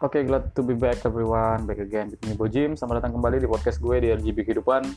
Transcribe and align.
Oke, 0.00 0.24
glad 0.24 0.56
to 0.56 0.64
be 0.64 0.72
back 0.72 1.04
everyone. 1.04 1.68
Back 1.68 1.76
again 1.76 2.08
with 2.08 2.24
me, 2.24 2.32
Bojim. 2.32 2.72
Selamat 2.72 3.04
datang 3.04 3.20
kembali 3.20 3.36
di 3.36 3.44
podcast 3.44 3.76
gue 3.84 4.00
di 4.00 4.08
RGB 4.08 4.48
Kehidupan. 4.48 4.88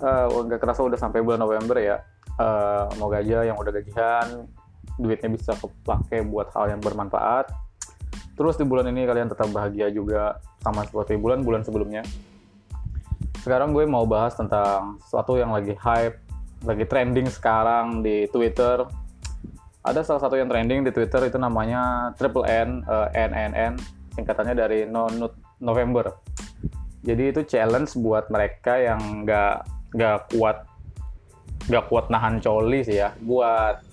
Uh, 0.00 0.40
nggak 0.40 0.56
kerasa 0.56 0.80
udah 0.80 0.96
sampai 0.96 1.20
bulan 1.20 1.36
November 1.36 1.76
ya. 1.76 2.00
Uh, 2.40 2.88
aja 3.12 3.44
yang 3.44 3.60
udah 3.60 3.68
gajian, 3.76 4.48
duitnya 4.96 5.36
bisa 5.36 5.52
kepake 5.60 6.24
buat 6.32 6.48
hal 6.56 6.72
yang 6.72 6.80
bermanfaat. 6.80 7.52
Terus 8.40 8.56
di 8.56 8.64
bulan 8.64 8.88
ini 8.88 9.04
kalian 9.04 9.28
tetap 9.28 9.52
bahagia 9.52 9.92
juga 9.92 10.40
sama 10.64 10.88
seperti 10.88 11.20
bulan-bulan 11.20 11.68
sebelumnya. 11.68 12.00
Sekarang 13.44 13.76
gue 13.76 13.84
mau 13.84 14.08
bahas 14.08 14.32
tentang 14.32 14.96
sesuatu 15.04 15.36
yang 15.36 15.52
lagi 15.52 15.76
hype, 15.76 16.16
lagi 16.64 16.88
trending 16.88 17.28
sekarang 17.28 18.00
di 18.00 18.24
Twitter. 18.32 18.80
Ada 19.84 20.00
salah 20.08 20.24
satu 20.24 20.40
yang 20.40 20.48
trending 20.48 20.88
di 20.88 20.90
Twitter 20.96 21.20
itu 21.28 21.36
namanya 21.36 22.16
Triple 22.16 22.48
N, 22.48 22.80
uh, 22.88 23.12
NNN, 23.12 23.95
singkatannya 24.16 24.54
dari 24.56 24.78
No 24.88 25.06
November. 25.60 26.16
Jadi 27.06 27.30
itu 27.30 27.40
challenge 27.46 27.94
buat 28.00 28.26
mereka 28.32 28.80
yang 28.80 29.22
nggak 29.22 29.54
nggak 29.94 30.18
kuat 30.34 30.66
nggak 31.70 31.84
kuat 31.86 32.10
nahan 32.10 32.42
coli 32.42 32.82
sih 32.82 32.98
ya, 32.98 33.14
buat 33.22 33.84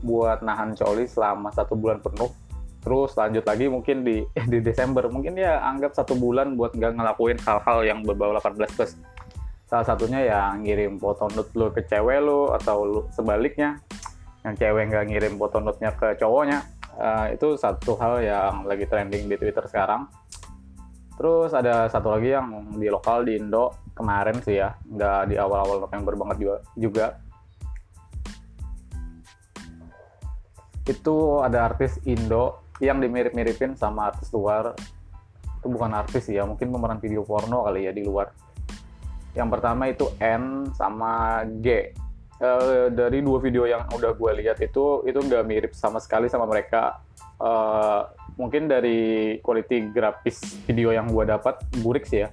buat 0.00 0.40
nahan 0.40 0.72
coli 0.72 1.04
selama 1.04 1.52
satu 1.52 1.76
bulan 1.76 2.00
penuh. 2.00 2.32
Terus 2.80 3.12
lanjut 3.12 3.44
lagi 3.44 3.68
mungkin 3.68 4.06
di 4.06 4.24
di 4.52 4.58
Desember 4.64 5.04
mungkin 5.12 5.36
ya 5.36 5.60
anggap 5.60 5.92
satu 5.92 6.16
bulan 6.16 6.56
buat 6.56 6.72
nggak 6.72 6.96
ngelakuin 6.96 7.38
hal-hal 7.44 7.78
yang 7.84 8.00
berbau 8.06 8.32
18 8.32 8.56
plus. 8.78 8.96
Salah 9.68 9.86
satunya 9.86 10.20
ya 10.26 10.40
ngirim 10.56 10.98
foto 10.98 11.30
nude 11.30 11.52
lo 11.54 11.70
ke 11.70 11.86
cewek 11.86 12.18
lo 12.24 12.56
atau 12.56 12.82
lu, 12.82 13.00
sebaliknya 13.14 13.78
yang 14.42 14.56
cewek 14.56 14.88
nggak 14.88 15.04
ngirim 15.12 15.34
foto 15.36 15.60
nude-nya 15.60 15.94
ke 15.94 16.16
cowoknya 16.18 16.64
uh, 17.00 17.26
itu 17.32 17.56
satu 17.56 17.96
hal 17.96 18.20
yang 18.20 18.68
lagi 18.68 18.84
trending 18.84 19.26
di 19.26 19.36
Twitter 19.40 19.64
sekarang. 19.64 20.06
Terus 21.16 21.52
ada 21.52 21.88
satu 21.88 22.12
lagi 22.12 22.32
yang 22.32 22.76
di 22.76 22.88
lokal 22.88 23.24
di 23.24 23.36
Indo 23.36 23.92
kemarin 23.92 24.40
sih 24.40 24.60
ya, 24.60 24.72
nggak 24.84 25.32
di 25.32 25.36
awal-awal 25.36 25.88
November 25.88 26.16
banget 26.16 26.36
juga. 26.40 26.56
juga. 26.76 27.06
Itu 30.88 31.44
ada 31.44 31.68
artis 31.68 32.00
Indo 32.08 32.64
yang 32.80 33.00
dimirip-miripin 33.04 33.76
sama 33.76 34.12
artis 34.12 34.32
luar. 34.32 34.72
Itu 35.60 35.68
bukan 35.68 35.92
artis 35.92 36.32
ya, 36.32 36.48
mungkin 36.48 36.72
pemeran 36.72 37.00
video 37.04 37.20
porno 37.20 37.68
kali 37.68 37.84
ya 37.84 37.92
di 37.92 38.00
luar. 38.00 38.32
Yang 39.36 39.48
pertama 39.52 39.92
itu 39.92 40.08
N 40.18 40.72
sama 40.72 41.44
G 41.60 41.92
uh, 42.40 42.88
dari 42.90 43.20
dua 43.20 43.38
video 43.38 43.68
yang 43.68 43.86
udah 43.92 44.16
gue 44.16 44.32
lihat 44.44 44.58
itu 44.64 45.04
itu 45.06 45.18
nggak 45.20 45.44
mirip 45.46 45.72
sama 45.76 46.00
sekali 46.00 46.26
sama 46.26 46.48
mereka. 46.48 46.98
Uh, 47.40 48.04
mungkin 48.36 48.68
dari 48.68 49.36
quality 49.40 49.92
grafis 49.92 50.60
video 50.68 50.92
yang 50.92 51.08
gue 51.08 51.24
dapat 51.24 51.60
burik 51.80 52.04
sih 52.04 52.24
ya. 52.24 52.32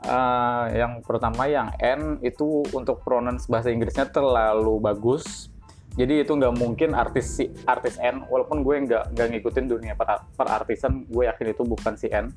Uh, 0.00 0.64
yang 0.72 1.04
pertama 1.04 1.44
yang 1.44 1.68
N 1.76 2.16
itu 2.24 2.64
untuk 2.72 3.04
pronounce 3.04 3.44
bahasa 3.44 3.68
Inggrisnya 3.68 4.08
terlalu 4.08 4.80
bagus. 4.80 5.52
Jadi 5.98 6.22
itu 6.22 6.32
nggak 6.38 6.54
mungkin 6.56 6.94
artis 6.94 7.36
si 7.36 7.50
artis 7.66 7.98
N, 7.98 8.24
walaupun 8.30 8.62
gue 8.62 8.74
nggak 8.86 9.12
nggak 9.12 9.28
ngikutin 9.36 9.66
dunia 9.66 9.92
per, 9.98 10.22
per 10.38 10.46
artisan, 10.48 11.04
gue 11.04 11.26
yakin 11.26 11.46
itu 11.50 11.62
bukan 11.66 11.98
si 11.98 12.06
N. 12.08 12.30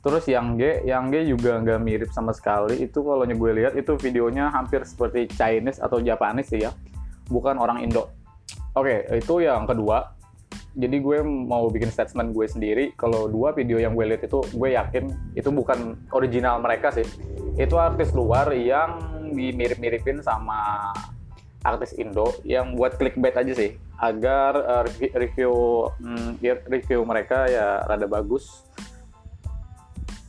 Terus 0.00 0.24
yang 0.32 0.56
G, 0.56 0.80
yang 0.88 1.12
G 1.12 1.28
juga 1.28 1.60
nggak 1.60 1.80
mirip 1.84 2.10
sama 2.12 2.32
sekali. 2.32 2.80
Itu 2.80 3.04
kalau 3.04 3.28
gue 3.28 3.50
lihat 3.52 3.76
itu 3.76 4.00
videonya 4.00 4.48
hampir 4.48 4.80
seperti 4.88 5.28
Chinese 5.28 5.76
atau 5.76 6.00
Japanese 6.00 6.48
sih 6.48 6.64
ya, 6.64 6.72
bukan 7.28 7.60
orang 7.60 7.84
Indo. 7.84 8.08
Oke, 8.72 9.04
itu 9.12 9.44
yang 9.44 9.68
kedua. 9.68 10.16
Jadi 10.70 11.02
gue 11.02 11.18
mau 11.26 11.68
bikin 11.68 11.92
statement 11.92 12.32
gue 12.32 12.46
sendiri. 12.48 12.84
Kalau 12.96 13.28
dua 13.28 13.52
video 13.52 13.76
yang 13.76 13.92
gue 13.92 14.06
lihat 14.08 14.24
itu, 14.24 14.40
gue 14.54 14.68
yakin 14.72 15.36
itu 15.36 15.50
bukan 15.52 15.98
original 16.16 16.62
mereka 16.64 16.88
sih. 16.94 17.04
Itu 17.60 17.76
artis 17.76 18.14
luar 18.16 18.54
yang 18.56 19.20
dimirip-miripin 19.36 20.24
sama 20.24 20.90
artis 21.60 21.92
Indo 22.00 22.32
yang 22.48 22.72
buat 22.72 22.96
clickbait 22.96 23.36
aja 23.36 23.52
sih 23.52 23.76
agar 24.00 24.52
uh, 24.56 24.84
review 25.12 25.52
mm, 26.00 26.40
review 26.72 27.04
mereka 27.04 27.44
ya 27.52 27.84
rada 27.84 28.08
bagus 28.08 28.64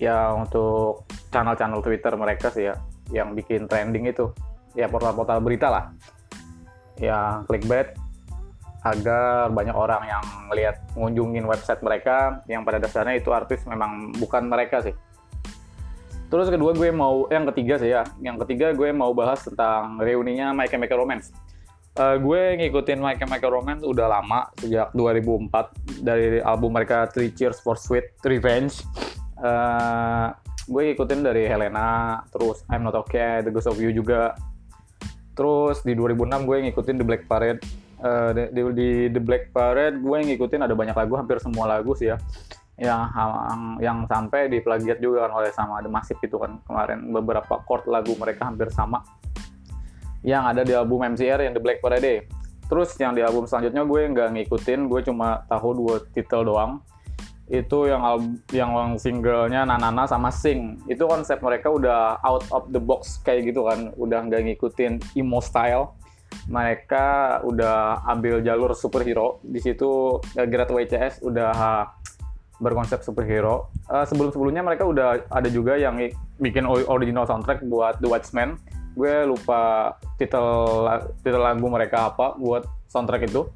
ya 0.01 0.33
untuk 0.33 1.05
channel-channel 1.29 1.85
Twitter 1.85 2.17
mereka 2.17 2.49
sih 2.49 2.73
ya 2.73 2.75
yang 3.13 3.37
bikin 3.37 3.69
trending 3.69 4.09
itu. 4.09 4.33
Ya 4.73 4.89
portal-portal 4.89 5.37
berita 5.45 5.69
lah. 5.69 5.93
Yang 6.97 7.45
clickbait. 7.45 7.89
Agar 8.81 9.53
banyak 9.53 9.77
orang 9.77 10.09
yang 10.09 10.23
melihat 10.49 10.81
ngunjungin 10.97 11.45
website 11.45 11.85
mereka 11.85 12.41
yang 12.49 12.65
pada 12.65 12.81
dasarnya 12.81 13.21
itu 13.21 13.29
artis 13.29 13.61
memang 13.69 14.09
bukan 14.17 14.49
mereka 14.49 14.81
sih. 14.81 14.97
Terus 16.33 16.49
kedua 16.49 16.73
gue 16.73 16.89
mau 16.89 17.29
yang 17.29 17.45
ketiga 17.53 17.77
sih 17.77 17.93
ya. 17.93 18.01
Yang 18.25 18.47
ketiga 18.47 18.73
gue 18.73 18.89
mau 18.89 19.13
bahas 19.13 19.45
tentang 19.45 20.01
reuninya 20.01 20.49
My 20.49 20.65
Chemical 20.65 21.05
Romance. 21.05 21.29
Uh, 21.93 22.17
gue 22.17 22.57
ngikutin 22.57 22.97
My 22.97 23.19
Chemical 23.21 23.53
Romance 23.53 23.85
udah 23.85 24.07
lama 24.17 24.49
sejak 24.57 24.95
2004 24.95 26.01
dari 26.01 26.41
album 26.41 26.73
mereka 26.73 27.05
Three 27.11 27.35
Cheers 27.35 27.61
for 27.61 27.77
Sweet 27.77 28.17
Revenge 28.25 28.81
uh, 29.41 30.27
gue 30.69 30.83
ikutin 30.93 31.25
dari 31.25 31.49
Helena 31.49 32.21
terus 32.29 32.63
I'm 32.69 32.85
Not 32.85 32.95
Okay 32.95 33.43
The 33.43 33.51
Ghost 33.51 33.67
of 33.67 33.81
You 33.81 33.91
juga. 33.91 34.37
Terus 35.33 35.81
di 35.81 35.97
2006 35.97 36.47
gue 36.47 36.57
ngikutin 36.69 36.95
The 37.01 37.05
Black 37.05 37.25
Parade. 37.25 37.59
Uh, 38.01 38.33
di, 38.33 38.43
di, 38.49 38.61
di 38.73 38.89
The 39.13 39.21
Black 39.21 39.53
Parade 39.53 40.01
gue 40.01 40.17
ngikutin 40.31 40.65
ada 40.65 40.73
banyak 40.73 40.95
lagu 40.97 41.13
hampir 41.17 41.41
semua 41.41 41.67
lagu 41.67 41.97
sih 41.97 42.13
ya. 42.13 42.17
Yang 42.81 43.01
yang, 43.77 43.97
sampai 44.09 44.49
di 44.49 44.57
plagiat 44.57 44.97
juga 44.97 45.29
kan 45.29 45.31
oleh 45.37 45.53
sama 45.53 45.81
The 45.81 45.91
Massive 45.91 46.21
itu 46.21 46.37
kan. 46.37 46.61
Kemarin 46.65 47.09
beberapa 47.09 47.61
chord 47.65 47.89
lagu 47.89 48.13
mereka 48.17 48.47
hampir 48.49 48.69
sama. 48.73 49.01
Yang 50.21 50.43
ada 50.53 50.61
di 50.61 50.73
album 50.77 51.01
MCR 51.01 51.41
yang 51.41 51.53
The 51.57 51.63
Black 51.63 51.81
Parade. 51.81 52.29
Terus 52.69 52.95
yang 53.01 53.11
di 53.17 53.21
album 53.25 53.49
selanjutnya 53.49 53.83
gue 53.83 54.01
nggak 54.15 54.29
ngikutin 54.31 54.87
gue 54.87 55.01
cuma 55.03 55.43
tahu 55.51 55.75
dua 55.75 55.95
titel 56.15 56.47
doang 56.47 56.79
itu 57.51 57.91
yang 57.91 57.99
yang 58.55 58.95
singlenya 58.95 59.67
Nanana 59.67 60.07
sama 60.07 60.31
Sing. 60.31 60.79
Itu 60.87 61.03
konsep 61.03 61.43
mereka 61.43 61.67
udah 61.67 62.23
out 62.23 62.47
of 62.55 62.71
the 62.71 62.79
box 62.79 63.19
kayak 63.27 63.51
gitu 63.51 63.67
kan. 63.67 63.91
Udah 63.99 64.23
nggak 64.23 64.47
ngikutin 64.47 65.19
emo 65.19 65.43
style. 65.43 65.91
Mereka 66.47 67.39
udah 67.43 68.07
ambil 68.07 68.39
jalur 68.39 68.71
superhero. 68.71 69.43
Di 69.43 69.59
situ 69.59 70.15
uh, 70.23 70.47
Grad 70.47 70.71
WCS 70.71 71.27
udah 71.27 71.51
berkonsep 72.63 73.03
superhero. 73.03 73.67
Uh, 73.91 74.07
sebelum 74.07 74.31
sebelumnya 74.31 74.63
mereka 74.63 74.87
udah 74.87 75.27
ada 75.27 75.49
juga 75.51 75.75
yang 75.75 75.99
bikin 76.39 76.63
original 76.65 77.27
soundtrack 77.27 77.67
buat 77.67 77.99
The 77.99 78.07
Watchmen. 78.07 78.55
Gue 78.95 79.27
lupa 79.27 79.91
titel 80.15 80.87
titel 81.19 81.43
lagu 81.43 81.67
mereka 81.67 82.15
apa 82.15 82.39
buat 82.39 82.63
soundtrack 82.87 83.27
itu. 83.27 83.51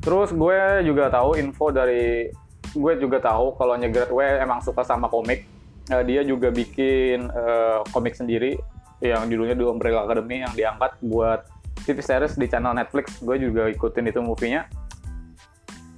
Terus 0.00 0.32
gue 0.32 0.86
juga 0.88 1.12
tahu 1.12 1.36
info 1.36 1.68
dari 1.68 2.32
gue 2.76 2.92
juga 3.00 3.18
tahu 3.18 3.56
kalau 3.56 3.74
Nyegret 3.80 4.12
W 4.12 4.20
emang 4.20 4.60
suka 4.60 4.84
sama 4.84 5.08
komik. 5.08 5.48
Uh, 5.86 6.02
dia 6.02 6.26
juga 6.26 6.50
bikin 6.50 7.30
uh, 7.30 7.80
komik 7.94 8.18
sendiri 8.18 8.58
yang 9.00 9.28
judulnya 9.28 9.54
The 9.54 9.66
Umbrella 9.66 10.04
Academy 10.04 10.42
yang 10.42 10.52
diangkat 10.52 10.98
buat 11.04 11.46
TV 11.84 11.98
series 12.02 12.36
di 12.36 12.46
channel 12.48 12.76
Netflix. 12.76 13.20
Gue 13.22 13.38
juga 13.38 13.70
ikutin 13.70 14.08
itu 14.08 14.20
movie-nya. 14.20 14.66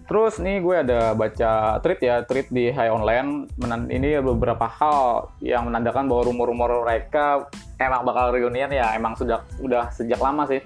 Terus 0.09 0.41
nih 0.41 0.65
gue 0.65 0.77
ada 0.89 1.13
baca 1.13 1.77
tweet 1.85 2.01
ya, 2.01 2.25
tweet 2.25 2.49
di 2.49 2.73
High 2.73 2.89
Online. 2.89 3.45
Menan 3.61 3.93
ini 3.93 4.17
beberapa 4.25 4.65
hal 4.65 5.29
yang 5.45 5.69
menandakan 5.69 6.09
bahwa 6.09 6.33
rumor-rumor 6.33 6.89
mereka 6.89 7.45
emang 7.77 8.09
bakal 8.09 8.33
reunian 8.33 8.73
ya, 8.73 8.97
emang 8.97 9.13
sudah 9.21 9.45
udah 9.61 9.93
sejak 9.93 10.17
lama 10.17 10.49
sih 10.49 10.65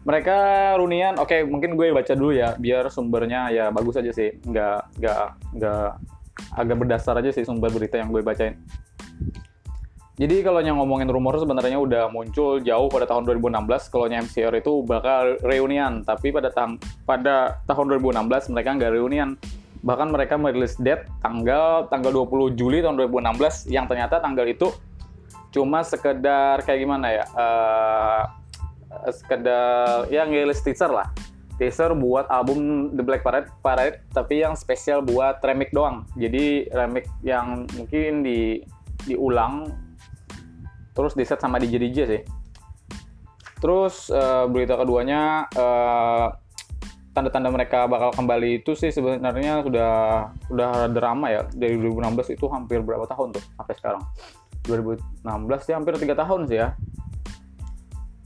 mereka 0.00 0.36
runian 0.80 1.20
oke 1.20 1.28
okay, 1.28 1.40
mungkin 1.44 1.76
gue 1.76 1.92
baca 1.92 2.16
dulu 2.16 2.32
ya 2.32 2.56
biar 2.56 2.88
sumbernya 2.88 3.52
ya 3.52 3.68
bagus 3.68 4.00
aja 4.00 4.12
sih. 4.12 4.32
Nggak 4.44 4.96
nggak 4.96 5.24
nggak 5.60 5.88
agak 6.56 6.76
berdasar 6.80 7.14
aja 7.20 7.30
sih 7.32 7.44
sumber 7.44 7.68
berita 7.68 8.00
yang 8.00 8.08
gue 8.08 8.24
bacain. 8.24 8.56
Jadi 10.20 10.44
kalau 10.44 10.60
yang 10.60 10.76
ngomongin 10.76 11.08
rumor 11.08 11.32
sebenarnya 11.40 11.80
udah 11.80 12.12
muncul 12.12 12.60
jauh 12.60 12.92
pada 12.92 13.08
tahun 13.08 13.24
2016 13.24 13.88
kalau 13.88 14.04
MCR 14.04 14.52
itu 14.52 14.84
bakal 14.84 15.40
reunian. 15.40 16.04
Tapi 16.04 16.28
pada 16.28 16.52
tang 16.52 16.76
pada 17.08 17.64
tahun 17.64 17.96
2016 17.96 18.52
mereka 18.52 18.76
nggak 18.76 18.92
reunian. 19.00 19.40
Bahkan 19.80 20.12
mereka 20.12 20.36
merilis 20.36 20.76
date 20.76 21.08
tanggal 21.24 21.88
tanggal 21.88 22.12
20 22.12 22.52
Juli 22.52 22.84
tahun 22.84 23.00
2016 23.00 23.72
yang 23.72 23.88
ternyata 23.88 24.20
tanggal 24.20 24.44
itu 24.44 24.68
cuma 25.56 25.82
sekedar 25.82 26.62
kayak 26.62 26.78
gimana 26.84 27.06
ya 27.10 27.24
uh, 27.34 28.22
sekedar 29.08 30.06
ya 30.12 30.28
ngiris 30.28 30.60
teaser 30.60 30.92
lah. 30.92 31.08
Teaser 31.56 31.92
buat 31.92 32.24
album 32.32 32.92
The 32.96 33.04
Black 33.04 33.20
Parade 33.20 33.48
Parade 33.60 34.00
tapi 34.12 34.40
yang 34.40 34.56
spesial 34.56 35.00
buat 35.04 35.40
remix 35.44 35.72
doang. 35.72 36.08
Jadi 36.16 36.68
remix 36.72 37.08
yang 37.24 37.68
mungkin 37.76 38.24
di 38.24 38.64
diulang 39.08 39.68
terus 40.92 41.16
di 41.16 41.24
set 41.24 41.40
sama 41.40 41.56
DJ 41.56 41.80
DJ 41.80 41.98
sih. 42.08 42.22
Terus 43.60 44.08
uh, 44.08 44.48
berita 44.48 44.76
keduanya 44.80 45.44
uh, 45.52 46.32
tanda-tanda 47.12 47.52
mereka 47.52 47.84
bakal 47.84 48.16
kembali 48.16 48.64
itu 48.64 48.72
sih 48.72 48.88
sebenarnya 48.88 49.60
sudah 49.60 49.92
sudah 50.48 50.88
drama 50.88 51.28
ya. 51.28 51.42
Dari 51.52 51.76
2016 51.76 52.40
itu 52.40 52.48
hampir 52.48 52.80
berapa 52.80 53.04
tahun 53.04 53.36
tuh 53.36 53.44
sampai 53.60 53.74
sekarang. 53.76 54.02
2016 54.64 55.24
ya 55.72 55.74
hampir 55.80 55.96
tiga 55.96 56.16
tahun 56.16 56.44
sih 56.44 56.58
ya 56.60 56.76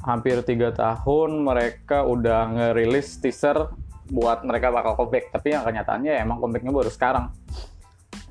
hampir 0.05 0.37
tiga 0.45 0.71
tahun 0.71 1.41
mereka 1.41 2.05
udah 2.05 2.53
ngerilis 2.53 3.19
teaser 3.25 3.73
buat 4.13 4.45
mereka 4.45 4.69
bakal 4.69 4.95
comeback. 5.01 5.33
Tapi 5.33 5.57
yang 5.57 5.65
kenyataannya 5.65 6.13
ya 6.13 6.21
emang 6.21 6.39
comebacknya 6.39 6.73
baru 6.73 6.93
sekarang. 6.93 7.33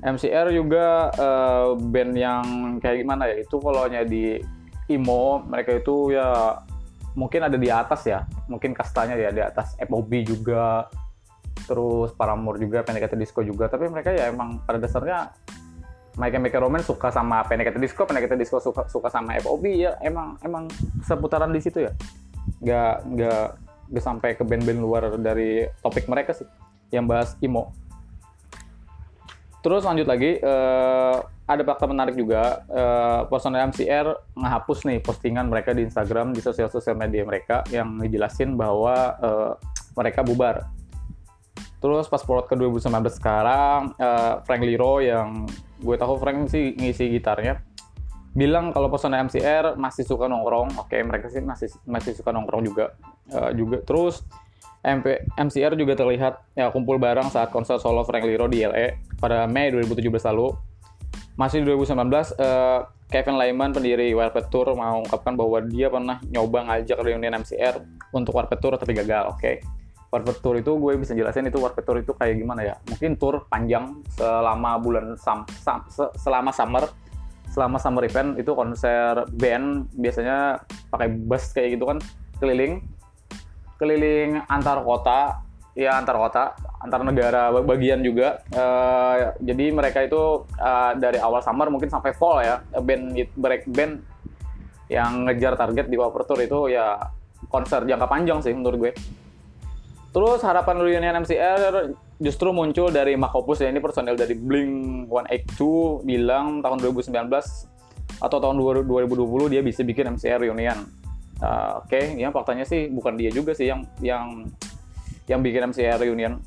MCR 0.04 0.54
juga 0.54 1.10
uh, 1.16 1.74
band 1.76 2.12
yang 2.14 2.44
kayak 2.78 3.04
gimana 3.04 3.30
ya 3.30 3.36
itu 3.42 3.56
kalau 3.58 3.88
di 3.88 4.38
emo 4.84 5.40
mereka 5.48 5.80
itu 5.80 6.12
ya 6.12 6.60
mungkin 7.18 7.50
ada 7.50 7.58
di 7.58 7.68
atas 7.68 8.06
ya. 8.06 8.22
Mungkin 8.46 8.70
kastanya 8.70 9.18
ya 9.18 9.34
di 9.34 9.42
atas. 9.42 9.74
FOB 9.82 10.10
juga 10.22 10.86
terus 11.64 12.12
Paramore 12.14 12.60
juga 12.60 12.86
Panic! 12.86 13.10
Disco 13.18 13.42
juga. 13.42 13.66
Tapi 13.66 13.90
mereka 13.90 14.14
ya 14.14 14.30
emang 14.30 14.62
pada 14.62 14.78
dasarnya 14.78 15.34
My 16.14 16.30
Chemical 16.30 16.70
Romance 16.70 16.86
suka 16.86 17.10
sama 17.10 17.42
Panic! 17.46 17.74
Disco 17.78 18.06
Panic! 18.06 18.30
Disco 18.38 18.62
suka 18.62 18.86
suka 18.86 19.08
sama 19.10 19.34
FOB 19.42 19.64
ya 19.74 19.98
emang 20.02 20.38
emang 20.42 20.70
seputaran 21.02 21.50
di 21.50 21.60
situ 21.60 21.84
ya 21.84 21.92
nggak 22.60 22.94
nggak 23.14 23.46
nggak 23.90 24.04
sampai 24.04 24.30
ke 24.36 24.42
band-band 24.46 24.80
luar 24.80 25.02
dari 25.18 25.66
topik 25.80 26.06
mereka 26.06 26.36
sih 26.36 26.46
yang 26.92 27.08
bahas 27.08 27.34
emo 27.42 27.74
Terus 29.64 29.80
lanjut 29.80 30.04
lagi, 30.04 30.36
uh, 30.44 31.24
ada 31.48 31.62
fakta 31.64 31.88
menarik 31.88 32.20
juga, 32.20 32.60
uh, 32.68 33.24
personel 33.32 33.72
MCR 33.72 34.12
menghapus 34.36 34.84
nih 34.84 35.00
postingan 35.00 35.48
mereka 35.48 35.72
di 35.72 35.88
Instagram, 35.88 36.36
di 36.36 36.44
sosial-sosial 36.44 36.92
media 37.00 37.24
mereka 37.24 37.64
yang 37.72 37.96
ngejelasin 37.96 38.60
bahwa 38.60 39.16
uh, 39.24 39.52
mereka 39.96 40.20
bubar. 40.20 40.68
Terus 41.84 42.08
pas 42.08 42.24
plot 42.24 42.48
ke 42.48 42.56
2019 42.56 43.12
sekarang, 43.12 43.92
uh, 44.00 44.40
Frank 44.48 44.64
Liro 44.64 45.04
yang 45.04 45.44
gue 45.84 45.96
tahu 46.00 46.16
Frank 46.16 46.48
sih 46.48 46.72
ngisi 46.80 47.12
gitarnya, 47.12 47.60
bilang 48.32 48.72
kalau 48.72 48.88
personel 48.88 49.28
MCR 49.28 49.76
masih 49.76 50.08
suka 50.08 50.24
nongkrong. 50.24 50.80
Oke, 50.80 50.96
okay, 50.96 51.00
mereka 51.04 51.28
sih 51.28 51.44
masih 51.44 51.68
masih 51.84 52.16
suka 52.16 52.32
nongkrong 52.32 52.64
juga. 52.64 52.96
Uh, 53.28 53.52
juga 53.52 53.84
terus 53.84 54.24
MP, 54.80 55.28
MCR 55.36 55.76
juga 55.76 55.92
terlihat 55.92 56.40
ya 56.56 56.72
kumpul 56.72 56.96
bareng 56.96 57.28
saat 57.28 57.52
konser 57.52 57.76
solo 57.76 58.00
Frank 58.08 58.24
Liro 58.24 58.48
di 58.48 58.64
LA 58.64 58.96
pada 59.20 59.44
Mei 59.44 59.68
2017 59.68 60.08
lalu. 60.32 60.56
Masih 61.36 61.60
di 61.60 61.68
2019, 61.68 62.32
uh, 62.40 62.88
Kevin 63.12 63.36
Lyman, 63.36 63.76
pendiri 63.76 64.08
Warped 64.16 64.48
Tour, 64.48 64.72
mengungkapkan 64.72 65.36
bahwa 65.36 65.60
dia 65.68 65.92
pernah 65.92 66.16
nyoba 66.32 66.64
ngajak 66.64 66.96
reunion 67.04 67.44
MCR 67.44 67.84
untuk 68.16 68.32
Warped 68.32 68.56
Tour 68.64 68.80
tapi 68.80 68.96
gagal. 68.96 69.28
Oke, 69.34 69.36
okay? 69.36 69.54
Warped 70.14 70.38
Tour 70.38 70.62
itu 70.62 70.78
gue 70.78 70.94
bisa 70.94 71.10
jelasin 71.10 71.50
itu 71.50 71.58
Warped 71.58 71.82
Tour 71.82 71.98
itu 71.98 72.14
kayak 72.14 72.38
gimana 72.38 72.62
ya? 72.62 72.74
Mungkin 72.86 73.18
tour 73.18 73.50
panjang 73.50 73.98
selama 74.14 74.78
bulan 74.78 75.18
sam, 75.18 75.42
sam, 75.58 75.82
selama 76.14 76.54
summer 76.54 76.86
selama 77.50 77.78
summer 77.78 78.02
event 78.06 78.34
itu 78.38 78.50
konser 78.50 79.26
band 79.30 79.86
biasanya 79.94 80.58
pakai 80.90 81.06
bus 81.06 81.54
kayak 81.54 81.78
gitu 81.78 81.86
kan 81.86 81.98
keliling 82.42 82.82
keliling 83.78 84.42
antar 84.50 84.82
kota 84.82 85.38
ya 85.78 85.94
antar 85.98 86.18
kota 86.18 86.44
antar 86.82 87.06
negara 87.06 87.54
bagian 87.62 88.02
juga 88.02 88.42
uh, 88.58 89.38
jadi 89.38 89.70
mereka 89.70 90.02
itu 90.02 90.46
uh, 90.58 90.98
dari 90.98 91.22
awal 91.22 91.42
summer 91.46 91.70
mungkin 91.70 91.90
sampai 91.90 92.10
fall 92.14 92.42
ya 92.42 92.58
band 92.82 93.14
break 93.38 93.70
band 93.70 94.02
yang 94.90 95.26
ngejar 95.26 95.54
target 95.54 95.86
di 95.88 95.96
Power 95.96 96.26
Tour 96.26 96.42
itu 96.42 96.74
ya 96.74 96.98
konser 97.48 97.86
jangka 97.86 98.06
panjang 98.10 98.38
sih 98.42 98.52
menurut 98.52 98.78
gue 98.78 98.92
terus 100.14 100.40
harapan 100.46 100.78
reunion 100.78 101.26
MCR 101.26 101.90
justru 102.22 102.54
muncul 102.54 102.94
dari 102.94 103.18
Makopus 103.18 103.66
ya 103.66 103.68
ini 103.68 103.82
personel 103.82 104.14
dari 104.14 104.38
Blink 104.38 105.10
182 105.10 106.06
bilang 106.06 106.62
tahun 106.62 106.78
2019 106.78 107.10
atau 108.22 108.38
tahun 108.38 108.56
2020 108.86 109.52
dia 109.52 109.60
bisa 109.66 109.82
bikin 109.82 110.14
MCR 110.14 110.46
reunion 110.46 110.86
Uh, 111.42 111.82
Oke, 111.82 111.98
okay, 111.98 112.04
ya 112.14 112.30
faktanya 112.30 112.62
sih 112.62 112.86
bukan 112.86 113.18
dia 113.18 113.28
juga 113.34 113.58
sih 113.58 113.66
yang 113.66 113.82
yang 113.98 114.46
yang 115.26 115.40
bikin 115.42 115.74
MCR 115.74 115.98
reunion. 115.98 116.38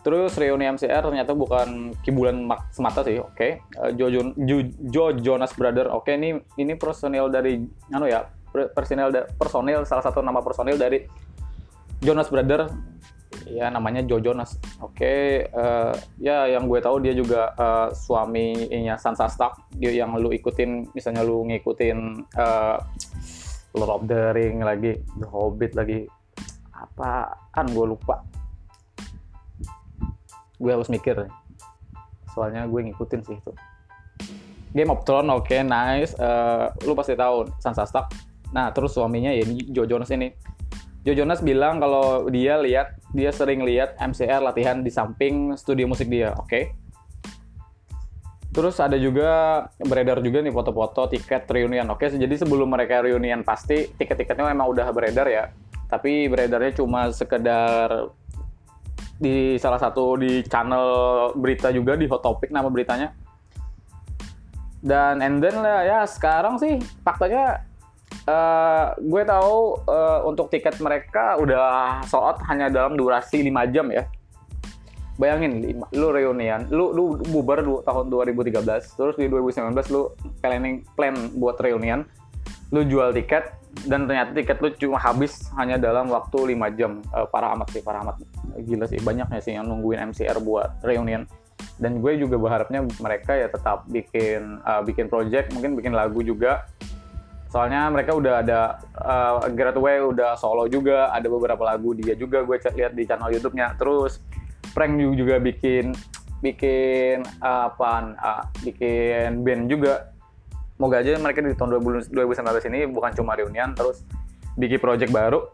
Terus 0.00 0.32
reuni 0.40 0.64
MCR 0.64 1.12
ternyata 1.12 1.36
bukan 1.36 1.92
kibulan 2.00 2.48
semata 2.72 3.04
sih, 3.04 3.20
oke. 3.20 3.36
Okay. 3.36 3.60
Uh, 3.76 3.92
jo, 3.92 4.08
Joe 4.88 5.12
Jonas 5.20 5.52
Brother, 5.52 5.92
oke 5.92 6.08
okay, 6.08 6.16
ini 6.16 6.40
ini 6.56 6.72
personil 6.72 7.28
dari 7.28 7.60
anu 7.92 8.08
ya, 8.08 8.32
personil 8.72 9.12
personil 9.36 9.84
salah 9.84 10.02
satu 10.08 10.24
nama 10.24 10.40
personil 10.40 10.80
dari 10.80 11.04
Jonas 12.00 12.32
Brother 12.32 12.72
ya 13.50 13.66
namanya 13.68 14.06
Joe 14.06 14.22
Jonas. 14.22 14.56
Oke, 14.78 15.02
okay, 15.02 15.22
uh, 15.50 15.92
ya 16.22 16.46
yang 16.46 16.70
gue 16.70 16.78
tahu 16.78 17.02
dia 17.02 17.12
juga 17.12 17.50
uh, 17.58 17.90
suaminya 17.90 18.94
Sansa 18.96 19.26
Stark, 19.26 19.68
dia 19.74 19.90
yang 19.90 20.14
lu 20.16 20.30
ikutin 20.30 20.88
misalnya 20.94 21.26
lu 21.26 21.42
ngikutin 21.50 21.98
uh, 22.38 22.78
Lord 23.74 23.90
of 23.90 24.02
the 24.06 24.30
Ring 24.34 24.62
lagi, 24.62 25.02
The 25.18 25.26
Hobbit 25.26 25.74
lagi, 25.74 26.06
apaan 26.70 27.66
gue 27.74 27.86
lupa. 27.90 28.22
Gue 30.60 30.70
harus 30.70 30.92
mikir, 30.92 31.26
soalnya 32.32 32.64
gue 32.70 32.80
ngikutin 32.90 33.20
sih 33.26 33.36
itu. 33.36 33.52
Game 34.70 34.94
of 34.94 35.02
Thrones, 35.02 35.34
oke, 35.34 35.50
okay, 35.50 35.66
nice. 35.66 36.14
Uh, 36.14 36.70
lu 36.86 36.94
pasti 36.94 37.18
tahu 37.18 37.50
Sansa 37.58 37.82
Stark. 37.82 38.14
Nah, 38.54 38.70
terus 38.70 38.94
suaminya 38.94 39.34
ya 39.34 39.42
Joe 39.70 39.86
Jonas 39.86 40.10
ini. 40.14 40.30
Joe 41.00 41.16
Jonas 41.16 41.40
bilang 41.40 41.80
kalau 41.80 42.28
dia 42.28 42.60
lihat, 42.60 43.00
dia 43.16 43.32
sering 43.32 43.64
lihat 43.64 43.96
MCR 43.96 44.44
latihan 44.44 44.84
di 44.84 44.92
samping 44.92 45.56
studio 45.56 45.88
musik 45.88 46.12
dia, 46.12 46.36
oke? 46.36 46.44
Okay? 46.44 46.76
Terus 48.50 48.76
ada 48.82 48.98
juga 48.98 49.62
beredar 49.78 50.20
juga 50.20 50.42
nih 50.42 50.52
foto-foto 50.52 51.06
tiket 51.08 51.46
reunion. 51.48 51.86
Oke, 51.94 52.10
jadi 52.10 52.34
sebelum 52.34 52.68
mereka 52.68 53.00
reunion 53.00 53.46
pasti 53.46 53.88
tiket-tiketnya 53.94 54.50
memang 54.50 54.68
udah 54.74 54.90
beredar 54.90 55.30
ya. 55.30 55.54
Tapi 55.86 56.26
beredarnya 56.26 56.74
cuma 56.74 57.14
sekedar 57.14 58.10
di 59.16 59.54
salah 59.56 59.78
satu 59.78 60.18
di 60.18 60.42
channel 60.44 61.30
berita 61.38 61.70
juga 61.70 61.94
di 61.94 62.10
Hot 62.10 62.20
Topic 62.20 62.50
nama 62.50 62.66
beritanya. 62.66 63.14
Dan 64.82 65.22
and 65.22 65.38
then 65.38 65.62
lah 65.62 65.86
ya 65.86 66.00
sekarang 66.04 66.58
sih 66.58 66.82
faktanya 67.06 67.69
uh, 68.30 68.94
gue 68.96 69.22
tahu 69.26 69.82
uh, 69.90 70.20
untuk 70.24 70.46
tiket 70.54 70.78
mereka 70.78 71.36
udah 71.42 72.00
sold 72.06 72.38
hanya 72.46 72.70
dalam 72.70 72.94
durasi 72.94 73.42
5 73.42 73.74
jam 73.74 73.90
ya. 73.90 74.06
Bayangin 75.20 75.84
lu 75.92 76.08
reunian 76.16 76.64
lu 76.72 76.96
lu 76.96 77.20
bubar 77.28 77.60
du, 77.60 77.84
tahun 77.84 78.08
2013 78.08 78.64
terus 78.96 79.14
di 79.20 79.28
2019 79.28 79.76
lu 79.92 80.16
planning 80.40 80.80
plan 80.96 81.12
buat 81.36 81.60
reunian 81.60 82.08
lu 82.72 82.86
jual 82.88 83.12
tiket 83.12 83.52
dan 83.84 84.08
ternyata 84.08 84.32
tiket 84.32 84.58
lu 84.64 84.72
cuma 84.80 84.98
habis 84.98 85.50
hanya 85.60 85.76
dalam 85.76 86.08
waktu 86.08 86.56
5 86.56 86.78
jam. 86.78 87.04
Uh, 87.12 87.28
para 87.28 87.52
amat 87.52 87.68
sih 87.74 87.82
para 87.84 88.00
amat. 88.00 88.16
Gila 88.64 88.86
sih 88.88 88.98
banyaknya 89.02 89.40
sih 89.44 89.52
yang 89.54 89.68
nungguin 89.68 90.10
MCR 90.10 90.40
buat 90.40 90.80
reunian. 90.80 91.28
Dan 91.76 92.00
gue 92.00 92.16
juga 92.16 92.40
berharapnya 92.40 92.84
mereka 93.00 93.36
ya 93.36 93.48
tetap 93.52 93.84
bikin 93.88 94.64
uh, 94.64 94.80
bikin 94.80 95.12
project 95.12 95.52
mungkin 95.52 95.76
bikin 95.76 95.92
lagu 95.92 96.24
juga 96.24 96.64
soalnya 97.50 97.90
mereka 97.90 98.14
udah 98.14 98.34
ada 98.46 98.78
uh, 98.94 99.74
Away 99.76 100.06
udah 100.06 100.38
solo 100.38 100.70
juga 100.70 101.10
ada 101.10 101.26
beberapa 101.26 101.66
lagu 101.66 101.92
dia 101.98 102.14
juga 102.14 102.46
gue 102.46 102.56
lihat 102.56 102.94
di 102.94 103.02
channel 103.04 103.34
YouTube-nya. 103.34 103.74
Terus 103.74 104.22
Frank 104.70 104.94
juga 104.94 105.42
bikin 105.42 105.90
bikin 106.40 107.26
uh, 107.42 107.74
apa 107.74 108.14
uh, 108.16 108.42
bikin 108.62 109.42
band 109.42 109.66
juga. 109.66 110.14
Moga 110.80 111.04
aja 111.04 111.12
mereka 111.20 111.44
di 111.44 111.52
tahun 111.52 111.76
2019 112.08 112.40
ini 112.72 112.88
bukan 112.88 113.12
cuma 113.12 113.36
reunian 113.36 113.76
terus 113.76 114.00
bikin 114.56 114.80
project 114.80 115.12
baru 115.12 115.44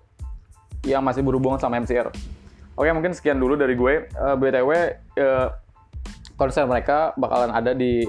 yang 0.87 1.03
masih 1.03 1.27
berhubungan 1.27 1.59
sama 1.59 1.83
MCR 1.83 2.15
oke 2.77 2.89
mungkin 2.93 3.13
sekian 3.17 3.41
dulu 3.41 3.57
dari 3.59 3.75
gue. 3.75 4.07
Uh, 4.15 4.37
btw 4.39 4.71
uh, 5.19 5.49
konser 6.37 6.69
mereka 6.69 7.17
bakalan 7.17 7.51
ada 7.51 7.73
di 7.73 8.05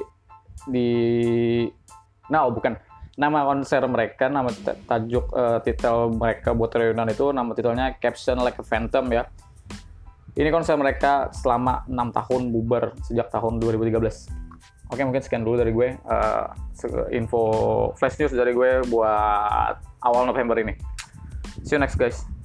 di 0.67 0.89
nah 2.27 2.43
oh, 2.43 2.51
bukan 2.51 2.75
nama 3.17 3.49
konser 3.49 3.81
mereka 3.89 4.29
nama 4.29 4.53
tajuk 4.85 5.33
uh, 5.33 5.57
titel 5.65 6.13
mereka 6.13 6.53
buat 6.53 6.69
reunian 6.69 7.09
itu 7.09 7.33
nama 7.33 7.49
titelnya 7.57 7.97
Caption 7.97 8.37
Like 8.45 8.61
a 8.61 8.65
Phantom 8.65 9.09
ya 9.09 9.25
ini 10.37 10.53
konser 10.53 10.77
mereka 10.77 11.33
selama 11.33 11.81
enam 11.89 12.13
tahun 12.13 12.53
bubar 12.53 12.93
sejak 13.01 13.33
tahun 13.33 13.57
2013. 13.57 14.93
Oke, 14.93 15.01
mungkin 15.01 15.25
sekian 15.25 15.41
dulu 15.41 15.57
dari 15.57 15.73
gue. 15.73 15.97
Uh, 16.05 16.45
info 17.09 17.41
flash 17.97 18.21
news 18.21 18.37
dari 18.37 18.53
gue 18.53 18.85
buat 18.85 19.81
awal 20.05 20.29
November 20.29 20.61
ini. 20.61 20.77
See 21.65 21.73
you 21.73 21.81
next 21.81 21.97
guys. 21.97 22.36